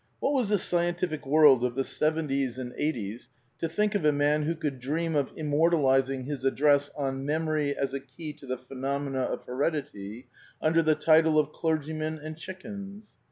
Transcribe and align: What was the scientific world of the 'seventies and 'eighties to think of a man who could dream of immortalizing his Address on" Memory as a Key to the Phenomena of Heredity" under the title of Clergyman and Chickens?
What 0.19 0.33
was 0.33 0.49
the 0.49 0.57
scientific 0.57 1.27
world 1.27 1.63
of 1.63 1.75
the 1.75 1.83
'seventies 1.83 2.57
and 2.57 2.73
'eighties 2.75 3.29
to 3.59 3.69
think 3.69 3.93
of 3.93 4.03
a 4.03 4.11
man 4.11 4.41
who 4.41 4.55
could 4.55 4.79
dream 4.79 5.15
of 5.15 5.31
immortalizing 5.35 6.23
his 6.23 6.43
Address 6.43 6.89
on" 6.97 7.23
Memory 7.27 7.77
as 7.77 7.93
a 7.93 7.99
Key 7.99 8.33
to 8.33 8.47
the 8.47 8.57
Phenomena 8.57 9.19
of 9.21 9.43
Heredity" 9.43 10.27
under 10.59 10.81
the 10.81 10.95
title 10.95 11.37
of 11.37 11.53
Clergyman 11.53 12.17
and 12.17 12.35
Chickens? 12.35 13.09